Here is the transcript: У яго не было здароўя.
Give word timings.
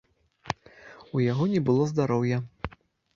У 1.17 1.21
яго 1.31 1.45
не 1.51 1.61
было 1.67 1.85
здароўя. 1.91 2.37